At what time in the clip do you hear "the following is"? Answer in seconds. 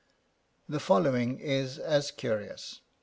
0.67-1.77